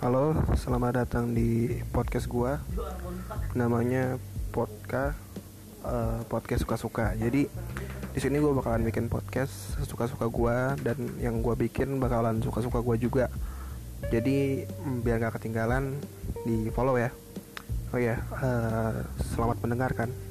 [0.00, 2.56] Halo, selamat datang di podcast gua.
[3.52, 4.16] Namanya
[4.48, 5.20] podcast
[5.84, 7.12] uh, eh, podcast suka-suka.
[7.20, 7.44] Jadi
[8.16, 12.96] di sini gua bakalan bikin podcast suka-suka gua dan yang gua bikin bakalan suka-suka gua
[12.96, 13.28] juga.
[14.08, 15.92] Jadi mm, biar gak ketinggalan
[16.48, 17.12] di follow ya.
[17.92, 19.04] Oh ya, uh,
[19.36, 20.29] selamat mendengarkan.